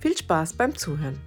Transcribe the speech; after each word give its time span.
Viel 0.00 0.16
Spaß 0.16 0.54
beim 0.54 0.76
Zuhören. 0.76 1.20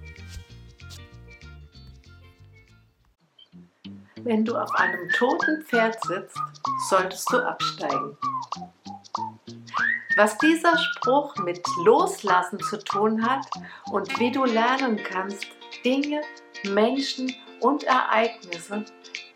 Wenn 4.22 4.44
du 4.44 4.54
auf 4.56 4.70
einem 4.74 5.08
toten 5.10 5.62
Pferd 5.62 5.98
sitzt, 6.04 6.38
solltest 6.88 7.32
du 7.32 7.38
absteigen. 7.38 8.16
Was 10.16 10.36
dieser 10.38 10.76
Spruch 10.76 11.36
mit 11.36 11.66
Loslassen 11.84 12.60
zu 12.60 12.78
tun 12.78 13.24
hat 13.24 13.46
und 13.90 14.18
wie 14.18 14.30
du 14.30 14.44
lernen 14.44 15.00
kannst, 15.02 15.46
Dinge, 15.84 16.20
Menschen 16.64 17.34
und 17.60 17.84
Ereignisse, 17.84 18.84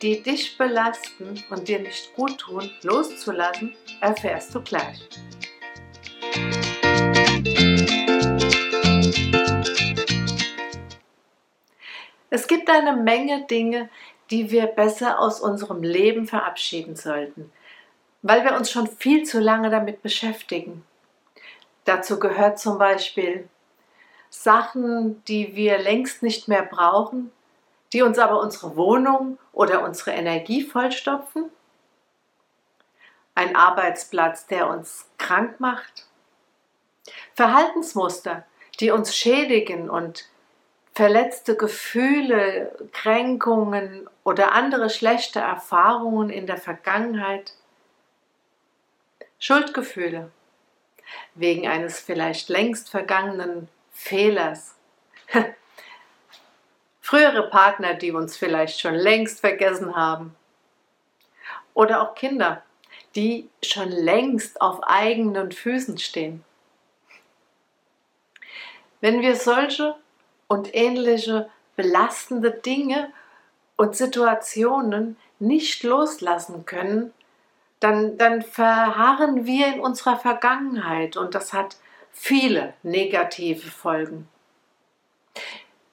die 0.02 0.22
dich 0.22 0.58
belasten 0.58 1.42
und 1.48 1.68
dir 1.68 1.80
nicht 1.80 2.14
gut 2.14 2.38
tun, 2.38 2.70
loszulassen, 2.82 3.74
erfährst 4.00 4.54
du 4.54 4.60
gleich. 4.60 5.08
Es 12.34 12.48
gibt 12.48 12.68
eine 12.68 12.96
Menge 12.96 13.46
Dinge, 13.46 13.88
die 14.28 14.50
wir 14.50 14.66
besser 14.66 15.20
aus 15.20 15.40
unserem 15.40 15.84
Leben 15.84 16.26
verabschieden 16.26 16.96
sollten, 16.96 17.52
weil 18.22 18.42
wir 18.42 18.56
uns 18.56 18.72
schon 18.72 18.88
viel 18.88 19.22
zu 19.22 19.38
lange 19.38 19.70
damit 19.70 20.02
beschäftigen. 20.02 20.84
Dazu 21.84 22.18
gehört 22.18 22.58
zum 22.58 22.76
Beispiel 22.76 23.48
Sachen, 24.30 25.22
die 25.26 25.54
wir 25.54 25.78
längst 25.78 26.24
nicht 26.24 26.48
mehr 26.48 26.64
brauchen, 26.64 27.30
die 27.92 28.02
uns 28.02 28.18
aber 28.18 28.40
unsere 28.40 28.74
Wohnung 28.74 29.38
oder 29.52 29.84
unsere 29.84 30.10
Energie 30.10 30.64
vollstopfen. 30.64 31.50
Ein 33.36 33.54
Arbeitsplatz, 33.54 34.48
der 34.48 34.68
uns 34.68 35.06
krank 35.18 35.60
macht. 35.60 36.08
Verhaltensmuster, 37.34 38.44
die 38.80 38.90
uns 38.90 39.16
schädigen 39.16 39.88
und 39.88 40.28
verletzte 40.94 41.56
Gefühle, 41.56 42.72
Kränkungen 42.92 44.08
oder 44.22 44.52
andere 44.52 44.90
schlechte 44.90 45.40
Erfahrungen 45.40 46.30
in 46.30 46.46
der 46.46 46.56
Vergangenheit, 46.56 47.54
Schuldgefühle 49.38 50.30
wegen 51.34 51.66
eines 51.66 52.00
vielleicht 52.00 52.48
längst 52.48 52.88
vergangenen 52.88 53.68
Fehlers, 53.92 54.76
frühere 57.00 57.50
Partner, 57.50 57.94
die 57.94 58.12
uns 58.12 58.36
vielleicht 58.36 58.80
schon 58.80 58.94
längst 58.94 59.40
vergessen 59.40 59.96
haben. 59.96 60.34
Oder 61.74 62.02
auch 62.02 62.14
Kinder, 62.14 62.62
die 63.16 63.50
schon 63.62 63.90
längst 63.90 64.60
auf 64.60 64.82
eigenen 64.84 65.50
Füßen 65.50 65.98
stehen. 65.98 66.44
Wenn 69.00 69.20
wir 69.20 69.36
solche 69.36 69.96
und 70.48 70.74
ähnliche 70.74 71.48
belastende 71.76 72.50
Dinge 72.50 73.12
und 73.76 73.96
Situationen 73.96 75.16
nicht 75.38 75.82
loslassen 75.82 76.64
können, 76.64 77.12
dann, 77.80 78.16
dann 78.16 78.42
verharren 78.42 79.46
wir 79.46 79.66
in 79.74 79.80
unserer 79.80 80.16
Vergangenheit 80.16 81.16
und 81.16 81.34
das 81.34 81.52
hat 81.52 81.76
viele 82.12 82.74
negative 82.82 83.70
Folgen. 83.70 84.28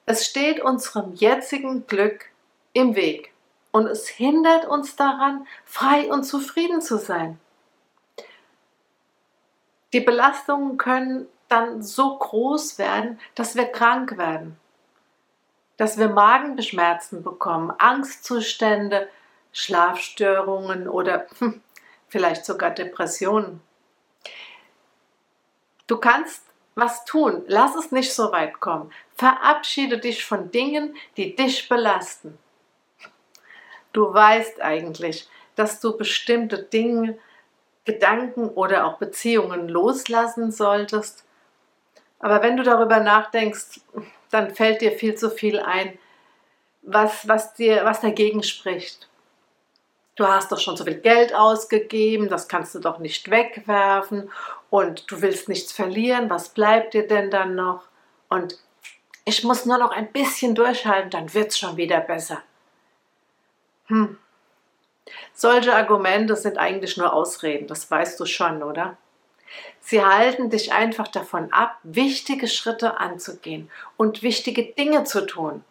Es 0.06 0.26
steht 0.26 0.62
unserem 0.62 1.14
jetzigen 1.14 1.88
Glück 1.88 2.26
im 2.74 2.96
Weg 2.96 3.34
und 3.72 3.88
es 3.88 4.08
hindert 4.08 4.66
uns 4.66 4.96
daran, 4.96 5.48
frei 5.66 6.12
und 6.12 6.24
zufrieden 6.24 6.82
zu 6.82 6.98
sein. 6.98 7.40
Die 9.94 10.00
Belastungen 10.00 10.78
können 10.78 11.28
dann 11.52 11.82
so 11.82 12.18
groß 12.18 12.78
werden, 12.78 13.20
dass 13.36 13.56
wir 13.56 13.66
krank 13.66 14.18
werden, 14.18 14.58
dass 15.78 15.98
wir 15.98 16.10
Magenbeschmerzen 16.10 17.24
bekommen, 17.24 17.74
Angstzustände, 17.78 19.10
Schlafstörungen 19.52 20.88
oder 20.88 21.28
hm, 21.40 21.62
vielleicht 22.08 22.46
sogar 22.46 22.72
Depressionen. 22.72 23.62
Du 25.88 25.98
kannst 25.98 26.44
was 26.76 27.04
tun, 27.04 27.44
lass 27.48 27.76
es 27.76 27.92
nicht 27.92 28.14
so 28.14 28.32
weit 28.32 28.62
kommen. 28.62 28.94
Verabschiede 29.16 30.00
dich 30.00 30.24
von 30.24 30.52
Dingen, 30.52 30.96
die 31.18 31.36
dich 31.36 31.68
belasten. 31.68 32.38
Du 33.92 34.14
weißt 34.14 34.62
eigentlich, 34.62 35.28
dass 35.56 35.82
du 35.82 35.98
bestimmte 35.98 36.64
Dinge, 36.64 37.20
Gedanken 37.84 38.48
oder 38.48 38.86
auch 38.86 39.00
Beziehungen 39.00 39.68
loslassen 39.68 40.52
solltest 40.52 41.26
aber 42.22 42.42
wenn 42.42 42.58
du 42.58 42.64
darüber 42.64 43.00
nachdenkst, 43.00 43.82
dann 44.30 44.54
fällt 44.54 44.82
dir 44.82 44.92
viel 44.92 45.16
zu 45.16 45.30
viel 45.30 45.60
ein, 45.60 45.98
was, 46.82 47.28
was, 47.28 47.54
dir, 47.54 47.84
was 47.84 48.02
dagegen 48.02 48.44
spricht. 48.44 49.08
Du 50.16 50.28
hast 50.28 50.52
doch 50.52 50.60
schon 50.60 50.78
so 50.78 50.84
viel 50.84 51.00
Geld 51.00 51.34
ausgegeben, 51.34 52.30
das 52.30 52.48
kannst 52.48 52.76
du 52.76 52.80
doch 52.80 53.00
nicht 53.00 53.30
wegwerfen 53.32 54.30
und 54.70 55.10
du 55.10 55.22
willst 55.22 55.50
nichts 55.50 55.72
verlieren, 55.72 56.30
was 56.30 56.50
bleibt 56.50 56.94
dir 56.94 57.08
denn 57.08 57.32
dann 57.32 57.56
noch? 57.56 57.84
Und 58.30 58.58
ich 59.26 59.44
muss 59.44 59.66
nur 59.66 59.78
noch 59.78 59.92
ein 59.92 60.12
bisschen 60.12 60.54
durchhalten, 60.56 61.10
dann 61.12 61.34
wird 61.34 61.52
es 61.52 61.58
schon 61.58 61.78
wieder 61.78 62.02
besser. 62.02 62.42
Hm. 63.88 64.18
Solche 65.34 65.74
Argumente 65.74 66.36
sind 66.36 66.58
eigentlich 66.58 66.98
nur 66.98 67.14
Ausreden, 67.14 67.68
das 67.68 67.90
weißt 67.90 68.20
du 68.20 68.26
schon, 68.26 68.64
oder? 68.64 68.98
Sie 69.80 70.04
halten 70.04 70.50
dich 70.50 70.72
einfach 70.72 71.08
davon 71.08 71.52
ab, 71.52 71.78
wichtige 71.84 72.48
Schritte 72.48 73.00
anzugehen 73.00 73.70
und 73.98 74.24
wichtige 74.24 74.64
Dinge 74.64 75.04
zu 75.04 75.26
tun. 75.26 75.64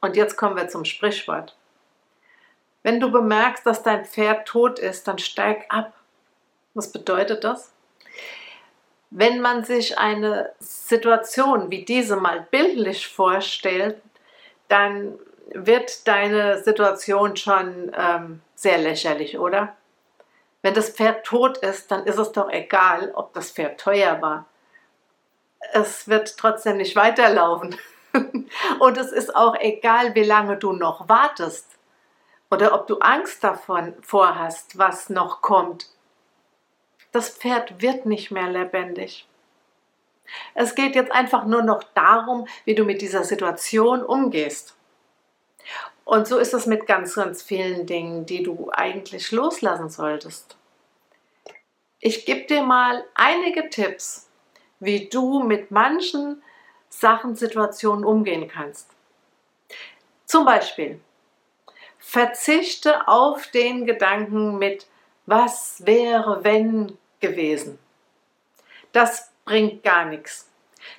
Und 0.00 0.16
jetzt 0.16 0.36
kommen 0.36 0.56
wir 0.56 0.68
zum 0.68 0.84
Sprichwort. 0.84 1.56
Wenn 2.82 2.98
du 2.98 3.10
bemerkst, 3.10 3.64
dass 3.64 3.82
dein 3.82 4.04
Pferd 4.04 4.46
tot 4.46 4.78
ist, 4.78 5.06
dann 5.06 5.18
steig 5.18 5.66
ab. 5.68 5.92
Was 6.74 6.90
bedeutet 6.90 7.44
das? 7.44 7.72
Wenn 9.10 9.40
man 9.40 9.64
sich 9.64 9.98
eine 9.98 10.52
Situation 10.58 11.70
wie 11.70 11.84
diese 11.84 12.16
mal 12.16 12.46
bildlich 12.50 13.06
vorstellt, 13.06 14.00
dann 14.68 15.18
wird 15.54 16.08
deine 16.08 16.62
Situation 16.62 17.36
schon 17.36 17.92
ähm, 17.94 18.40
sehr 18.54 18.78
lächerlich, 18.78 19.38
oder? 19.38 19.76
Wenn 20.62 20.74
das 20.74 20.90
Pferd 20.90 21.26
tot 21.26 21.58
ist, 21.58 21.90
dann 21.90 22.04
ist 22.04 22.18
es 22.18 22.32
doch 22.32 22.48
egal, 22.48 23.12
ob 23.14 23.34
das 23.34 23.50
Pferd 23.50 23.80
teuer 23.80 24.22
war. 24.22 24.46
Es 25.72 26.08
wird 26.08 26.36
trotzdem 26.38 26.76
nicht 26.76 26.96
weiterlaufen. 26.96 27.76
Und 28.78 28.96
es 28.96 29.12
ist 29.12 29.34
auch 29.34 29.56
egal, 29.58 30.14
wie 30.14 30.24
lange 30.24 30.56
du 30.56 30.72
noch 30.72 31.08
wartest 31.08 31.66
oder 32.50 32.74
ob 32.74 32.86
du 32.86 32.98
Angst 32.98 33.42
davon 33.42 33.94
vorhast, 34.02 34.76
was 34.76 35.08
noch 35.08 35.40
kommt. 35.40 35.88
Das 37.10 37.30
Pferd 37.30 37.80
wird 37.80 38.06
nicht 38.06 38.30
mehr 38.30 38.48
lebendig. 38.48 39.26
Es 40.54 40.74
geht 40.74 40.94
jetzt 40.94 41.12
einfach 41.12 41.44
nur 41.46 41.62
noch 41.62 41.82
darum, 41.94 42.46
wie 42.64 42.74
du 42.74 42.84
mit 42.84 43.00
dieser 43.00 43.24
Situation 43.24 44.02
umgehst. 44.02 44.76
Und 46.04 46.26
so 46.26 46.38
ist 46.38 46.54
es 46.54 46.66
mit 46.66 46.86
ganz, 46.86 47.14
ganz 47.14 47.42
vielen 47.42 47.86
Dingen, 47.86 48.26
die 48.26 48.42
du 48.42 48.70
eigentlich 48.72 49.30
loslassen 49.30 49.88
solltest. 49.88 50.56
Ich 52.00 52.26
gebe 52.26 52.46
dir 52.46 52.62
mal 52.62 53.04
einige 53.14 53.70
Tipps, 53.70 54.28
wie 54.80 55.08
du 55.08 55.44
mit 55.44 55.70
manchen 55.70 56.42
Sachen, 56.88 57.36
Situationen 57.36 58.04
umgehen 58.04 58.48
kannst. 58.48 58.90
Zum 60.26 60.44
Beispiel, 60.44 61.00
verzichte 61.98 63.06
auf 63.06 63.46
den 63.48 63.86
Gedanken 63.86 64.58
mit, 64.58 64.86
was 65.26 65.86
wäre, 65.86 66.42
wenn 66.42 66.98
gewesen. 67.20 67.78
Das 68.90 69.30
bringt 69.44 69.82
gar 69.82 70.04
nichts. 70.04 70.48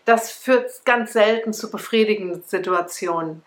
Das 0.06 0.32
führt 0.32 0.86
ganz 0.86 1.14
selten 1.14 1.54
zu 1.54 1.70
befriedigenden 1.70 2.44
Situationen. 2.44 3.44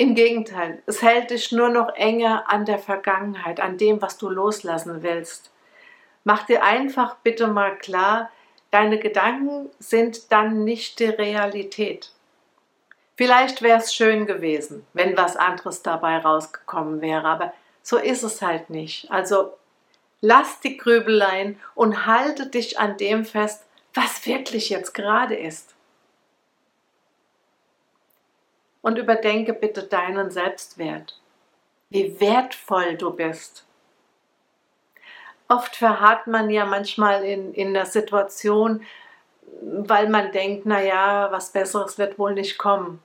Im 0.00 0.14
Gegenteil, 0.14 0.82
es 0.86 1.02
hält 1.02 1.30
dich 1.30 1.52
nur 1.52 1.68
noch 1.68 1.94
enger 1.94 2.44
an 2.48 2.64
der 2.64 2.78
Vergangenheit, 2.78 3.60
an 3.60 3.76
dem, 3.76 4.00
was 4.00 4.16
du 4.16 4.28
loslassen 4.28 5.02
willst. 5.02 5.50
Mach 6.24 6.44
dir 6.44 6.62
einfach 6.64 7.16
bitte 7.22 7.46
mal 7.46 7.76
klar, 7.76 8.30
Deine 8.70 9.00
Gedanken 9.00 9.68
sind 9.80 10.30
dann 10.30 10.64
nicht 10.64 11.00
die 11.00 11.06
Realität. 11.06 12.12
Vielleicht 13.16 13.62
wäre 13.62 13.78
es 13.78 13.94
schön 13.94 14.26
gewesen, 14.26 14.86
wenn 14.92 15.16
was 15.16 15.36
anderes 15.36 15.82
dabei 15.82 16.18
rausgekommen 16.18 17.00
wäre, 17.00 17.26
aber 17.26 17.52
so 17.82 17.96
ist 17.98 18.22
es 18.22 18.40
halt 18.40 18.70
nicht. 18.70 19.10
Also 19.10 19.52
lass 20.20 20.60
die 20.60 20.76
Grübeleien 20.76 21.58
und 21.74 22.06
halte 22.06 22.46
dich 22.46 22.78
an 22.78 22.96
dem 22.96 23.24
fest, 23.24 23.64
was 23.92 24.24
wirklich 24.24 24.70
jetzt 24.70 24.94
gerade 24.94 25.34
ist. 25.34 25.74
Und 28.82 28.98
überdenke 28.98 29.52
bitte 29.52 29.82
deinen 29.82 30.30
Selbstwert, 30.30 31.20
wie 31.90 32.18
wertvoll 32.20 32.96
du 32.96 33.10
bist. 33.10 33.66
Oft 35.48 35.76
verharrt 35.76 36.26
man 36.26 36.48
ja 36.48 36.64
manchmal 36.64 37.24
in, 37.24 37.52
in 37.52 37.74
der 37.74 37.86
Situation, 37.86 38.82
weil 39.60 40.08
man 40.08 40.32
denkt, 40.32 40.64
naja, 40.64 41.28
was 41.30 41.50
Besseres 41.50 41.98
wird 41.98 42.18
wohl 42.18 42.34
nicht 42.34 42.56
kommen 42.56 43.02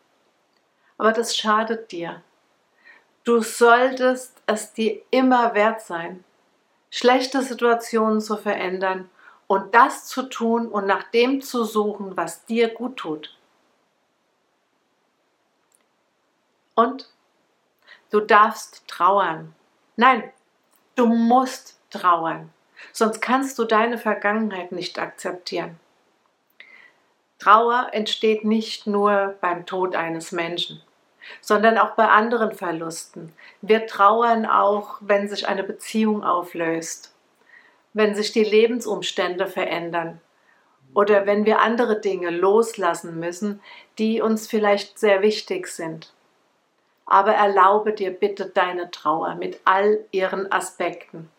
aber 0.98 1.12
das 1.12 1.36
schadet 1.36 1.92
dir. 1.92 2.22
Du 3.24 3.42
solltest 3.42 4.42
es 4.46 4.74
dir 4.74 5.02
immer 5.10 5.56
wert 5.56 5.82
sein, 5.82 6.24
schlechte 6.92 7.42
Situationen 7.42 8.22
zu 8.22 8.38
verändern 8.38 9.10
und 9.48 9.74
das 9.74 10.06
zu 10.06 10.24
tun 10.24 10.68
und 10.68 10.86
nach 10.86 11.04
dem 11.12 11.42
zu 11.42 11.64
suchen, 11.64 12.16
was 12.16 12.46
dir 12.46 12.70
gut 12.70 12.98
tut. 12.98 13.36
Und 16.76 17.10
du 18.12 18.20
darfst 18.20 18.88
trauern. 18.88 19.56
Nein, 19.96 20.32
du 20.96 21.08
musst 21.08 21.80
trauern, 21.90 22.52
sonst 22.92 23.22
kannst 23.22 23.58
du 23.58 23.64
deine 23.64 23.98
Vergangenheit 23.98 24.72
nicht 24.72 25.00
akzeptieren. 25.00 25.80
Trauer 27.40 27.90
entsteht 27.92 28.44
nicht 28.44 28.88
nur 28.88 29.36
beim 29.42 29.66
Tod 29.66 29.96
eines 29.96 30.32
Menschen, 30.32 30.82
sondern 31.42 31.78
auch 31.78 31.92
bei 31.92 32.08
anderen 32.08 32.54
Verlusten. 32.54 33.34
Wir 33.62 33.88
trauern 33.88 34.46
auch, 34.46 34.98
wenn 35.02 35.28
sich 35.28 35.48
eine 35.48 35.64
Beziehung 35.64 36.24
auflöst, 36.24 37.14
wenn 37.94 38.16
sich 38.16 38.32
die 38.32 38.44
Lebensumstände 38.44 39.48
verändern 39.48 40.22
oder 40.94 41.26
wenn 41.26 41.46
wir 41.46 41.60
andere 41.60 42.00
Dinge 42.00 42.30
loslassen 42.30 43.20
müssen, 43.20 43.62
die 44.00 44.22
uns 44.22 44.48
vielleicht 44.48 44.98
sehr 44.98 45.22
wichtig 45.22 45.68
sind. 45.68 46.15
Aber 47.06 47.34
erlaube 47.34 47.94
dir 47.94 48.12
bitte 48.12 48.48
deine 48.48 48.90
Trauer 48.92 49.36
mit 49.36 49.60
all 49.64 50.00
ihren 50.12 50.52
Aspekten. 50.52 51.30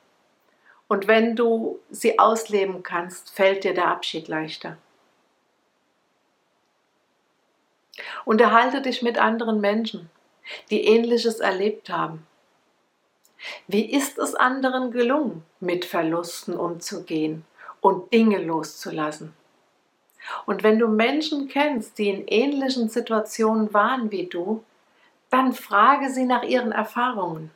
Und 0.88 1.08
wenn 1.08 1.34
du 1.34 1.80
sie 1.90 2.18
ausleben 2.18 2.82
kannst, 2.82 3.30
fällt 3.30 3.64
dir 3.64 3.74
der 3.74 3.88
Abschied 3.88 4.28
leichter. 4.28 4.76
Unterhalte 8.24 8.82
dich 8.82 9.02
mit 9.02 9.18
anderen 9.18 9.60
Menschen, 9.60 10.10
die 10.70 10.84
ähnliches 10.84 11.40
erlebt 11.40 11.90
haben. 11.90 12.26
Wie 13.66 13.90
ist 13.90 14.18
es 14.18 14.34
anderen 14.34 14.90
gelungen, 14.90 15.44
mit 15.60 15.84
Verlusten 15.84 16.56
umzugehen 16.56 17.44
und 17.80 18.12
Dinge 18.12 18.42
loszulassen? 18.42 19.34
Und 20.44 20.62
wenn 20.62 20.78
du 20.78 20.88
Menschen 20.88 21.48
kennst, 21.48 21.98
die 21.98 22.08
in 22.08 22.26
ähnlichen 22.26 22.88
Situationen 22.88 23.72
waren 23.72 24.10
wie 24.10 24.26
du, 24.26 24.64
dann 25.30 25.52
frage 25.52 26.10
sie 26.10 26.24
nach 26.24 26.42
ihren 26.42 26.72
Erfahrungen. 26.72 27.50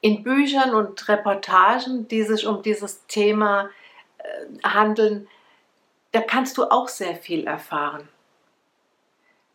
In 0.00 0.22
Büchern 0.22 0.74
und 0.74 1.08
Reportagen, 1.08 2.06
die 2.08 2.22
sich 2.22 2.46
um 2.46 2.62
dieses 2.62 3.06
Thema 3.06 3.70
äh, 4.18 4.62
handeln, 4.62 5.28
da 6.12 6.20
kannst 6.20 6.56
du 6.56 6.64
auch 6.70 6.88
sehr 6.88 7.16
viel 7.16 7.46
erfahren. 7.46 8.08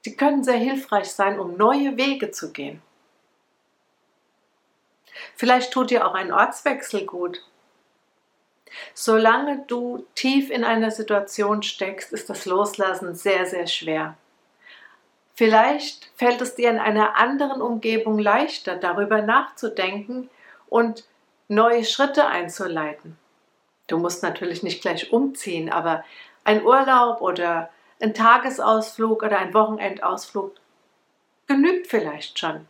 Sie 0.02 0.16
können 0.16 0.44
sehr 0.44 0.58
hilfreich 0.58 1.12
sein, 1.12 1.40
um 1.40 1.56
neue 1.56 1.96
Wege 1.96 2.32
zu 2.32 2.52
gehen. 2.52 2.82
Vielleicht 5.36 5.72
tut 5.72 5.92
dir 5.92 6.06
auch 6.06 6.14
ein 6.14 6.34
Ortswechsel 6.34 7.06
gut. 7.06 7.42
Solange 8.94 9.64
du 9.68 10.06
tief 10.16 10.50
in 10.50 10.64
einer 10.64 10.92
Situation 10.92 11.64
steckst, 11.64 12.12
ist 12.12 12.30
das 12.30 12.46
Loslassen 12.46 13.16
sehr, 13.16 13.46
sehr 13.46 13.68
schwer. 13.68 14.18
Vielleicht 15.34 16.12
fällt 16.16 16.42
es 16.42 16.56
dir 16.56 16.70
in 16.70 16.80
einer 16.80 17.18
anderen 17.18 17.62
Umgebung 17.62 18.20
leichter, 18.20 18.76
darüber 18.76 19.22
nachzudenken 19.22 20.30
und 20.70 21.06
neue 21.48 21.86
Schritte 21.86 22.28
einzuleiten. 22.28 23.18
Du 23.88 23.98
musst 23.98 24.24
natürlich 24.24 24.64
nicht 24.64 24.82
gleich 24.82 25.12
umziehen, 25.12 25.72
aber 25.72 26.04
ein 26.44 26.64
Urlaub 26.64 27.22
oder 27.22 27.70
ein 28.02 28.14
Tagesausflug 28.14 29.24
oder 29.24 29.40
ein 29.40 29.54
Wochenendausflug 29.54 30.56
genügt 31.48 31.88
vielleicht 31.88 32.38
schon. 32.40 32.68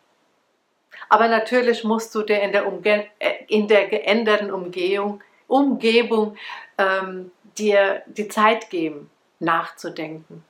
Aber 1.10 1.28
natürlich 1.28 1.84
musst 1.84 2.16
du 2.16 2.22
dir 2.22 2.42
in 2.42 2.52
der, 2.52 2.68
Umge 2.68 3.08
äh, 3.20 3.34
in 3.48 3.68
der 3.68 3.88
geänderten 3.88 4.52
Umgehung, 4.52 5.22
Umgebung 5.48 6.38
ähm, 6.78 7.32
dir 7.58 8.04
die 8.08 8.28
Zeit 8.28 8.70
geben, 8.70 9.10
nachzudenken. 9.40 10.44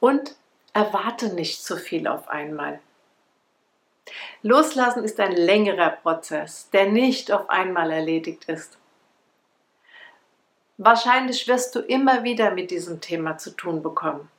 Und 0.00 0.36
erwarte 0.72 1.32
nicht 1.32 1.64
zu 1.64 1.76
viel 1.76 2.06
auf 2.06 2.28
einmal. 2.28 2.80
Loslassen 4.42 5.04
ist 5.04 5.18
ein 5.18 5.32
längerer 5.32 5.90
Prozess, 5.90 6.70
der 6.70 6.86
nicht 6.86 7.32
auf 7.32 7.50
einmal 7.50 7.90
erledigt 7.90 8.44
ist. 8.44 8.78
Wahrscheinlich 10.78 11.48
wirst 11.48 11.74
du 11.74 11.80
immer 11.80 12.22
wieder 12.22 12.50
mit 12.50 12.70
diesem 12.70 13.00
Thema 13.00 13.38
zu 13.38 13.50
tun 13.50 13.82
bekommen. 13.82 14.30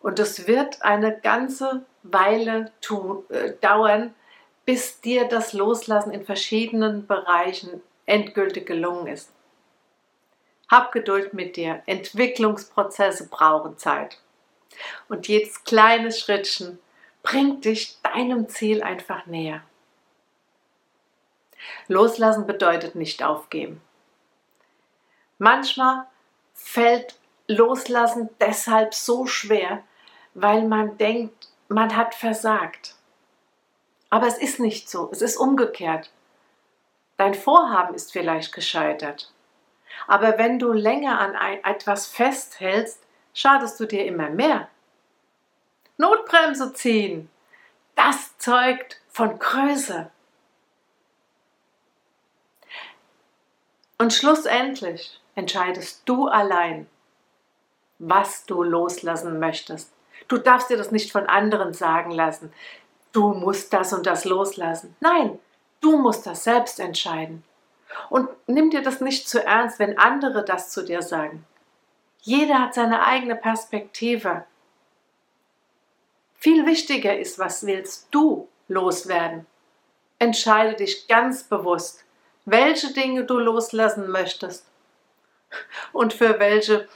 Und 0.00 0.18
es 0.18 0.46
wird 0.46 0.82
eine 0.82 1.18
ganze 1.18 1.84
Weile 2.02 2.72
tun, 2.80 3.24
äh, 3.30 3.52
dauern, 3.60 4.14
bis 4.64 5.00
dir 5.00 5.28
das 5.28 5.52
Loslassen 5.52 6.12
in 6.12 6.24
verschiedenen 6.24 7.06
Bereichen 7.06 7.80
endgültig 8.06 8.66
gelungen 8.66 9.06
ist. 9.06 9.32
Hab 10.70 10.92
Geduld 10.92 11.32
mit 11.32 11.56
dir. 11.56 11.82
Entwicklungsprozesse 11.86 13.28
brauchen 13.28 13.78
Zeit. 13.78 14.18
Und 15.08 15.28
jedes 15.28 15.64
kleine 15.64 16.12
Schrittchen 16.12 16.78
bringt 17.22 17.64
dich 17.64 18.00
deinem 18.02 18.48
Ziel 18.48 18.82
einfach 18.82 19.26
näher. 19.26 19.62
Loslassen 21.88 22.46
bedeutet 22.46 22.94
nicht 22.94 23.22
aufgeben. 23.22 23.80
Manchmal 25.38 26.06
fällt 26.54 27.16
Loslassen 27.46 28.28
deshalb 28.40 28.94
so 28.94 29.26
schwer, 29.26 29.82
weil 30.34 30.66
man 30.66 30.98
denkt, 30.98 31.48
man 31.68 31.96
hat 31.96 32.14
versagt. 32.14 32.94
Aber 34.10 34.26
es 34.26 34.38
ist 34.38 34.60
nicht 34.60 34.88
so, 34.88 35.08
es 35.12 35.22
ist 35.22 35.36
umgekehrt. 35.36 36.10
Dein 37.16 37.34
Vorhaben 37.34 37.94
ist 37.94 38.12
vielleicht 38.12 38.52
gescheitert. 38.52 39.32
Aber 40.06 40.38
wenn 40.38 40.58
du 40.58 40.72
länger 40.72 41.18
an 41.20 41.34
etwas 41.64 42.06
festhältst, 42.06 43.02
schadest 43.38 43.78
du 43.78 43.86
dir 43.86 44.04
immer 44.04 44.30
mehr. 44.30 44.68
Notbremse 45.96 46.72
ziehen, 46.72 47.30
das 47.94 48.36
zeugt 48.38 49.00
von 49.08 49.38
Größe. 49.38 50.10
Und 53.96 54.12
schlussendlich 54.12 55.20
entscheidest 55.36 56.02
du 56.04 56.26
allein, 56.26 56.88
was 58.00 58.44
du 58.44 58.64
loslassen 58.64 59.38
möchtest. 59.38 59.92
Du 60.26 60.38
darfst 60.38 60.70
dir 60.70 60.76
das 60.76 60.90
nicht 60.90 61.12
von 61.12 61.26
anderen 61.26 61.72
sagen 61.72 62.10
lassen. 62.10 62.52
Du 63.12 63.34
musst 63.34 63.72
das 63.72 63.92
und 63.92 64.06
das 64.06 64.24
loslassen. 64.24 64.96
Nein, 64.98 65.38
du 65.80 65.96
musst 65.96 66.26
das 66.26 66.42
selbst 66.42 66.80
entscheiden. 66.80 67.44
Und 68.10 68.28
nimm 68.48 68.70
dir 68.70 68.82
das 68.82 69.00
nicht 69.00 69.28
zu 69.28 69.44
ernst, 69.44 69.78
wenn 69.78 69.96
andere 69.96 70.44
das 70.44 70.70
zu 70.70 70.84
dir 70.84 71.02
sagen. 71.02 71.44
Jeder 72.22 72.60
hat 72.60 72.74
seine 72.74 73.06
eigene 73.06 73.36
Perspektive. 73.36 74.44
Viel 76.34 76.66
wichtiger 76.66 77.18
ist, 77.18 77.38
was 77.38 77.66
willst 77.66 78.08
du 78.10 78.48
loswerden? 78.68 79.46
Entscheide 80.18 80.76
dich 80.76 81.06
ganz 81.08 81.44
bewusst, 81.44 82.04
welche 82.44 82.92
Dinge 82.92 83.24
du 83.24 83.38
loslassen 83.38 84.10
möchtest 84.10 84.66
und 85.92 86.12
für 86.12 86.38
welche, 86.38 86.88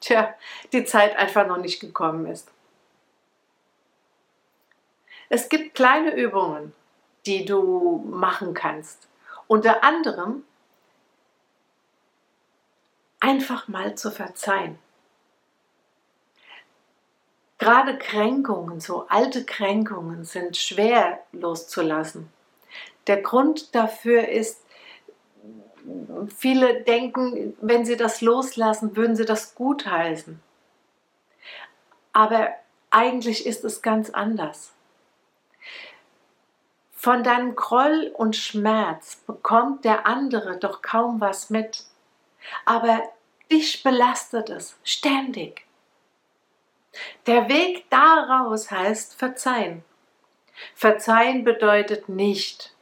tja, 0.00 0.34
die 0.72 0.84
Zeit 0.84 1.16
einfach 1.16 1.46
noch 1.46 1.58
nicht 1.58 1.80
gekommen 1.80 2.26
ist. 2.26 2.48
Es 5.28 5.48
gibt 5.48 5.74
kleine 5.74 6.14
Übungen, 6.14 6.74
die 7.26 7.44
du 7.44 8.04
machen 8.10 8.52
kannst. 8.52 9.08
Unter 9.46 9.82
anderem 9.82 10.44
einfach 13.22 13.68
mal 13.68 13.94
zu 13.94 14.10
verzeihen. 14.10 14.78
Gerade 17.58 17.96
Kränkungen, 17.96 18.80
so 18.80 19.06
alte 19.08 19.44
Kränkungen 19.44 20.24
sind 20.24 20.56
schwer 20.56 21.20
loszulassen. 21.30 22.28
Der 23.06 23.22
Grund 23.22 23.76
dafür 23.76 24.28
ist, 24.28 24.60
viele 26.36 26.82
denken, 26.82 27.56
wenn 27.60 27.84
sie 27.84 27.96
das 27.96 28.20
loslassen, 28.20 28.96
würden 28.96 29.14
sie 29.14 29.24
das 29.24 29.54
gutheißen. 29.54 30.40
Aber 32.12 32.48
eigentlich 32.90 33.46
ist 33.46 33.64
es 33.64 33.82
ganz 33.82 34.10
anders. 34.10 34.72
Von 36.90 37.22
deinem 37.22 37.54
Groll 37.54 38.12
und 38.16 38.34
Schmerz 38.34 39.16
bekommt 39.26 39.84
der 39.84 40.06
andere 40.06 40.58
doch 40.58 40.82
kaum 40.82 41.20
was 41.20 41.48
mit. 41.48 41.84
Aber 42.64 43.02
dich 43.50 43.82
belastet 43.82 44.50
es 44.50 44.76
ständig. 44.84 45.66
Der 47.26 47.48
Weg 47.48 47.88
daraus 47.90 48.70
heißt 48.70 49.18
verzeihen. 49.18 49.84
Verzeihen 50.74 51.44
bedeutet 51.44 52.08
nicht, 52.08 52.74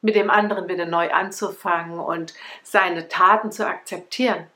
mit 0.00 0.16
dem 0.16 0.30
anderen 0.30 0.68
wieder 0.68 0.84
neu 0.84 1.12
anzufangen 1.12 2.00
und 2.00 2.34
seine 2.62 3.08
Taten 3.08 3.52
zu 3.52 3.66
akzeptieren. 3.66 4.48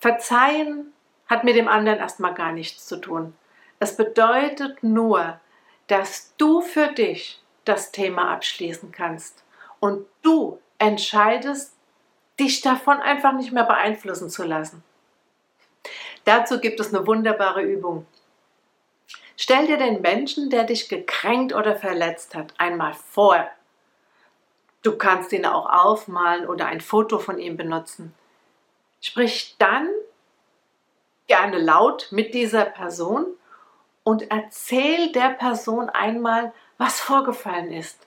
Verzeihen 0.00 0.92
hat 1.28 1.44
mit 1.44 1.56
dem 1.56 1.68
anderen 1.68 1.98
erstmal 1.98 2.34
gar 2.34 2.52
nichts 2.52 2.86
zu 2.86 2.96
tun. 2.96 3.34
Es 3.78 3.96
bedeutet 3.96 4.82
nur, 4.82 5.40
dass 5.86 6.34
du 6.36 6.60
für 6.60 6.88
dich 6.88 7.42
das 7.64 7.92
Thema 7.92 8.32
abschließen 8.32 8.92
kannst 8.92 9.44
und 9.80 10.06
du 10.22 10.60
entscheidest, 10.78 11.73
dich 12.38 12.60
davon 12.60 13.00
einfach 13.00 13.32
nicht 13.32 13.52
mehr 13.52 13.64
beeinflussen 13.64 14.30
zu 14.30 14.44
lassen. 14.44 14.82
Dazu 16.24 16.58
gibt 16.58 16.80
es 16.80 16.94
eine 16.94 17.06
wunderbare 17.06 17.62
Übung. 17.62 18.06
Stell 19.36 19.66
dir 19.66 19.76
den 19.76 20.00
Menschen, 20.00 20.48
der 20.48 20.64
dich 20.64 20.88
gekränkt 20.88 21.54
oder 21.54 21.76
verletzt 21.76 22.34
hat, 22.34 22.54
einmal 22.56 22.94
vor. 22.94 23.48
Du 24.82 24.96
kannst 24.96 25.32
ihn 25.32 25.46
auch 25.46 25.68
aufmalen 25.68 26.46
oder 26.46 26.66
ein 26.66 26.80
Foto 26.80 27.18
von 27.18 27.38
ihm 27.38 27.56
benutzen. 27.56 28.14
Sprich 29.00 29.56
dann 29.58 29.88
gerne 31.26 31.58
laut 31.58 32.08
mit 32.10 32.34
dieser 32.34 32.64
Person 32.64 33.26
und 34.02 34.30
erzähl 34.30 35.10
der 35.12 35.30
Person 35.30 35.88
einmal, 35.88 36.52
was 36.78 37.00
vorgefallen 37.00 37.72
ist. 37.72 38.06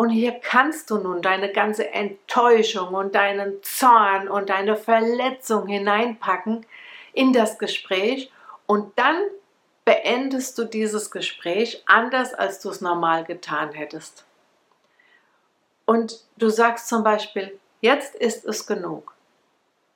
Und 0.00 0.08
hier 0.08 0.32
kannst 0.32 0.88
du 0.88 0.96
nun 0.96 1.20
deine 1.20 1.52
ganze 1.52 1.90
Enttäuschung 1.90 2.94
und 2.94 3.14
deinen 3.14 3.62
Zorn 3.62 4.30
und 4.30 4.48
deine 4.48 4.74
Verletzung 4.74 5.66
hineinpacken 5.66 6.64
in 7.12 7.34
das 7.34 7.58
Gespräch 7.58 8.32
und 8.64 8.98
dann 8.98 9.22
beendest 9.84 10.56
du 10.56 10.64
dieses 10.64 11.10
Gespräch 11.10 11.82
anders, 11.84 12.32
als 12.32 12.60
du 12.60 12.70
es 12.70 12.80
normal 12.80 13.24
getan 13.24 13.72
hättest. 13.72 14.24
Und 15.84 16.24
du 16.38 16.48
sagst 16.48 16.88
zum 16.88 17.04
Beispiel, 17.04 17.60
jetzt 17.82 18.14
ist 18.14 18.46
es 18.46 18.66
genug. 18.66 19.12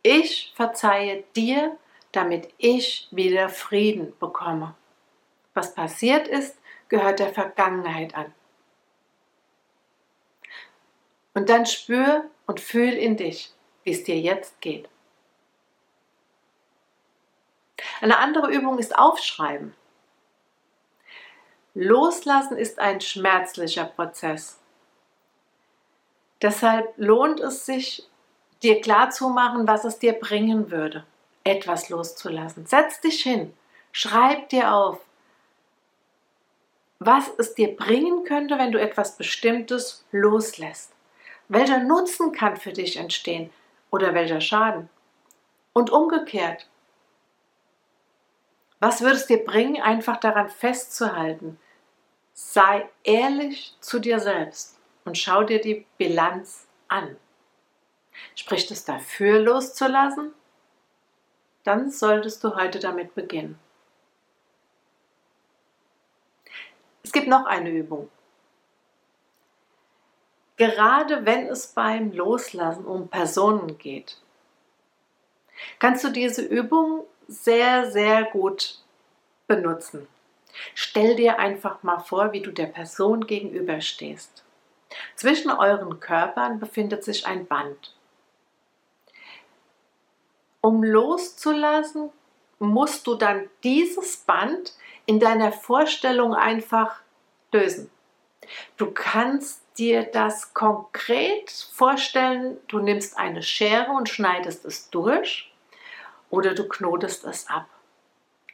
Ich 0.03 0.53
verzeihe 0.55 1.25
dir, 1.35 1.79
damit 2.13 2.51
ich 2.59 3.09
wieder 3.11 3.49
Frieden 3.49 4.13
bekomme. 4.21 4.75
Was 5.55 5.75
passiert 5.75 6.29
ist, 6.29 6.59
gehört 6.91 7.21
der 7.21 7.33
Vergangenheit 7.33 8.15
an. 8.15 8.35
Und 11.35 11.49
dann 11.49 11.67
spür 11.67 12.25
und 12.47 12.61
fühl 12.61 12.93
in 12.93 13.17
dich, 13.17 13.53
wie 13.83 13.93
es 13.93 14.05
dir 14.05 14.19
jetzt 14.19 14.61
geht. 14.61 14.89
Eine 18.01 18.19
andere 18.19 18.51
Übung 18.51 18.79
ist 18.79 18.97
Aufschreiben. 18.97 19.75
Loslassen 21.75 22.57
ist 22.57 22.79
ein 22.79 23.01
schmerzlicher 23.01 23.85
Prozess. 23.85 24.61
Deshalb 26.41 26.93
lohnt 26.97 27.41
es 27.41 27.67
sich, 27.67 28.09
dir 28.63 28.81
klarzumachen, 28.81 29.67
was 29.67 29.85
es 29.85 29.99
dir 29.99 30.13
bringen 30.13 30.71
würde, 30.71 31.05
etwas 31.43 31.89
loszulassen. 31.89 32.67
Setz 32.67 33.01
dich 33.01 33.23
hin, 33.23 33.53
schreib 33.93 34.49
dir 34.51 34.73
auf, 34.73 35.01
was 36.99 37.31
es 37.39 37.55
dir 37.55 37.77
bringen 37.77 38.25
könnte, 38.25 38.59
wenn 38.59 38.73
du 38.73 38.81
etwas 38.81 39.17
Bestimmtes 39.17 40.05
loslässt. 40.13 40.94
Welcher 41.49 41.79
Nutzen 41.79 42.33
kann 42.33 42.57
für 42.57 42.73
dich 42.73 42.97
entstehen 42.97 43.51
oder 43.91 44.15
welcher 44.15 44.41
Schaden? 44.41 44.89
Und 45.73 45.91
umgekehrt, 45.91 46.69
was 48.81 49.01
würde 49.01 49.17
es 49.17 49.27
dir 49.27 49.45
bringen, 49.45 49.81
einfach 49.81 50.19
daran 50.19 50.49
festzuhalten? 50.49 51.59
Sei 52.33 52.89
ehrlich 53.03 53.77
zu 53.81 53.99
dir 53.99 54.21
selbst 54.21 54.79
und 55.05 55.17
schau 55.17 55.43
dir 55.43 55.61
die 55.61 55.87
Bilanz 55.99 56.67
an. 56.89 57.17
Spricht 58.35 58.71
es 58.71 58.85
dafür 58.85 59.39
loszulassen? 59.41 60.33
Dann 61.63 61.91
solltest 61.91 62.45
du 62.45 62.57
heute 62.57 62.79
damit 62.79 63.15
beginnen. 63.15 63.59
Es 67.03 67.13
gibt 67.13 67.27
noch 67.27 67.47
eine 67.47 67.71
Übung. 67.71 68.09
Gerade 70.57 71.27
wenn 71.27 71.47
es 71.47 71.69
beim 71.69 72.13
Loslassen 72.13 72.85
um 72.85 73.09
Personen 73.09 73.79
geht, 73.79 74.19
kannst 75.79 76.05
du 76.05 76.11
diese 76.11 76.43
Übung 76.43 77.05
sehr, 77.27 77.91
sehr 77.91 78.25
gut 78.25 78.79
benutzen. 79.47 80.07
Stell 80.75 81.17
dir 81.17 81.39
einfach 81.39 81.83
mal 81.83 81.99
vor, 81.99 82.33
wie 82.33 82.41
du 82.41 82.53
der 82.53 82.67
Person 82.67 83.27
gegenüberstehst. 83.27 84.45
Zwischen 85.17 85.51
euren 85.51 85.99
Körpern 85.99 86.61
befindet 86.61 87.03
sich 87.03 87.27
ein 87.27 87.47
Band. 87.47 87.97
Um 90.61 90.85
loszulassen, 90.85 92.11
musst 92.59 93.07
du 93.07 93.17
dann 93.17 93.51
dieses 93.65 94.19
Band 94.19 94.75
in 95.07 95.19
deiner 95.19 95.53
Vorstellung 95.53 96.35
einfach 96.35 97.01
lösen. 97.53 97.91
Du 98.77 98.91
kannst 98.93 99.64
dir 99.79 100.05
das 100.05 100.55
konkret 100.55 101.51
vorstellen, 101.73 102.59
du 102.69 102.79
nimmst 102.79 103.19
eine 103.19 103.43
Schere 103.43 103.91
und 103.93 104.09
schneidest 104.09 104.65
es 104.65 104.91
durch 104.91 105.53
oder 106.31 106.55
du 106.55 106.69
knotest 106.69 107.25
es 107.25 107.49
ab 107.49 107.67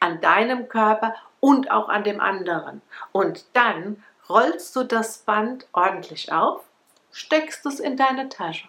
an 0.00 0.20
deinem 0.20 0.68
Körper 0.68 1.14
und 1.38 1.70
auch 1.70 1.88
an 1.88 2.02
dem 2.04 2.20
anderen. 2.20 2.82
Und 3.12 3.44
dann 3.52 4.02
rollst 4.28 4.74
du 4.74 4.82
das 4.82 5.18
Band 5.18 5.66
ordentlich 5.72 6.32
auf, 6.32 6.64
steckst 7.12 7.64
es 7.66 7.78
in 7.78 7.96
deine 7.96 8.28
Tasche. 8.28 8.66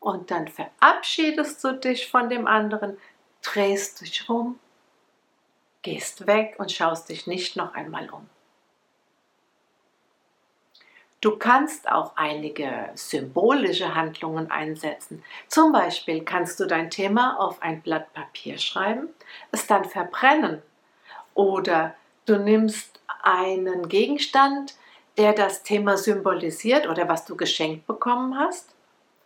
Und 0.00 0.30
dann 0.30 0.48
verabschiedest 0.48 1.62
du 1.64 1.72
dich 1.72 2.10
von 2.10 2.28
dem 2.28 2.46
anderen, 2.46 2.98
drehst 3.42 4.00
dich 4.00 4.28
rum, 4.28 4.58
gehst 5.82 6.26
weg 6.26 6.56
und 6.58 6.70
schaust 6.70 7.08
dich 7.08 7.26
nicht 7.26 7.56
noch 7.56 7.74
einmal 7.74 8.10
um. 8.10 8.28
Du 11.26 11.36
kannst 11.36 11.90
auch 11.90 12.12
einige 12.14 12.90
symbolische 12.94 13.96
Handlungen 13.96 14.48
einsetzen. 14.48 15.24
Zum 15.48 15.72
Beispiel 15.72 16.22
kannst 16.22 16.60
du 16.60 16.66
dein 16.66 16.88
Thema 16.88 17.40
auf 17.40 17.60
ein 17.62 17.82
Blatt 17.82 18.12
Papier 18.14 18.58
schreiben, 18.58 19.08
es 19.50 19.66
dann 19.66 19.84
verbrennen 19.84 20.62
oder 21.34 21.96
du 22.26 22.38
nimmst 22.38 23.00
einen 23.24 23.88
Gegenstand, 23.88 24.76
der 25.18 25.32
das 25.32 25.64
Thema 25.64 25.96
symbolisiert 25.96 26.88
oder 26.88 27.08
was 27.08 27.24
du 27.24 27.34
geschenkt 27.36 27.88
bekommen 27.88 28.38
hast 28.38 28.76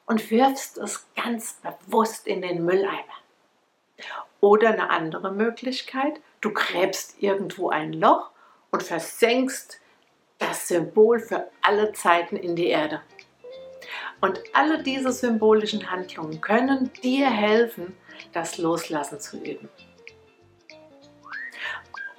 und 0.06 0.30
wirfst 0.30 0.78
es 0.78 1.06
ganz 1.14 1.60
bewusst 1.86 2.26
in 2.26 2.40
den 2.40 2.64
Mülleimer. 2.64 3.20
Oder 4.40 4.70
eine 4.70 4.88
andere 4.88 5.32
Möglichkeit, 5.32 6.18
du 6.40 6.50
gräbst 6.54 7.22
irgendwo 7.22 7.68
ein 7.68 7.92
Loch 7.92 8.30
und 8.70 8.82
versenkst 8.82 9.80
das 10.40 10.66
Symbol 10.66 11.20
für 11.20 11.48
alle 11.62 11.92
Zeiten 11.92 12.36
in 12.36 12.56
die 12.56 12.68
Erde. 12.68 13.02
Und 14.20 14.40
alle 14.52 14.82
diese 14.82 15.12
symbolischen 15.12 15.90
Handlungen 15.90 16.40
können 16.40 16.90
dir 17.04 17.30
helfen, 17.30 17.96
das 18.32 18.58
Loslassen 18.58 19.20
zu 19.20 19.38
üben. 19.38 19.68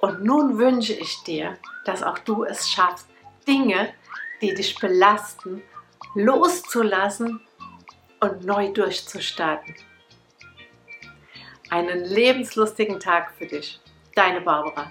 Und 0.00 0.24
nun 0.24 0.58
wünsche 0.58 0.94
ich 0.94 1.22
dir, 1.24 1.58
dass 1.84 2.02
auch 2.02 2.18
du 2.18 2.44
es 2.44 2.68
schaffst, 2.68 3.08
Dinge, 3.46 3.94
die 4.40 4.54
dich 4.54 4.78
belasten, 4.78 5.62
loszulassen 6.14 7.40
und 8.20 8.44
neu 8.44 8.72
durchzustarten. 8.72 9.74
Einen 11.70 12.04
lebenslustigen 12.04 12.98
Tag 12.98 13.32
für 13.38 13.46
dich. 13.46 13.80
Deine 14.14 14.40
Barbara. 14.40 14.90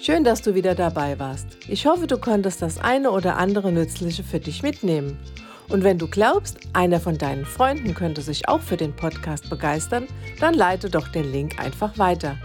Schön, 0.00 0.22
dass 0.22 0.42
du 0.42 0.54
wieder 0.54 0.76
dabei 0.76 1.18
warst. 1.18 1.46
Ich 1.66 1.84
hoffe, 1.84 2.06
du 2.06 2.18
konntest 2.18 2.62
das 2.62 2.78
eine 2.78 3.10
oder 3.10 3.36
andere 3.36 3.72
Nützliche 3.72 4.22
für 4.22 4.38
dich 4.38 4.62
mitnehmen. 4.62 5.18
Und 5.68 5.82
wenn 5.82 5.98
du 5.98 6.06
glaubst, 6.06 6.58
einer 6.72 7.00
von 7.00 7.18
deinen 7.18 7.44
Freunden 7.44 7.94
könnte 7.94 8.22
sich 8.22 8.48
auch 8.48 8.60
für 8.60 8.76
den 8.76 8.94
Podcast 8.94 9.50
begeistern, 9.50 10.06
dann 10.38 10.54
leite 10.54 10.88
doch 10.88 11.08
den 11.08 11.32
Link 11.32 11.58
einfach 11.58 11.98
weiter. 11.98 12.36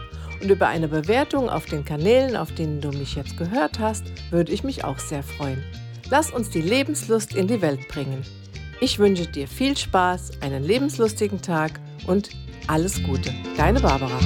Und 0.42 0.50
über 0.50 0.68
eine 0.68 0.88
Bewertung 0.88 1.48
auf 1.48 1.66
den 1.66 1.86
Kanälen, 1.86 2.36
auf 2.36 2.52
denen 2.52 2.82
du 2.82 2.90
mich 2.90 3.14
jetzt 3.14 3.38
gehört 3.38 3.78
hast, 3.78 4.04
würde 4.32 4.52
ich 4.52 4.64
mich 4.64 4.84
auch 4.84 4.98
sehr 4.98 5.22
freuen. 5.22 5.64
Lass 6.10 6.32
uns 6.32 6.50
die 6.50 6.62
Lebenslust 6.62 7.36
in 7.36 7.48
die 7.48 7.62
Welt 7.62 7.88
bringen. 7.88 8.24
Ich 8.82 8.98
wünsche 8.98 9.28
dir 9.28 9.48
viel 9.48 9.78
Spaß, 9.78 10.42
einen 10.42 10.64
lebenslustigen 10.64 11.40
Tag 11.40 11.80
und 12.08 12.32
alles 12.68 13.02
Gute. 13.04 13.32
Deine 13.56 13.80
Barbara. 13.80 14.20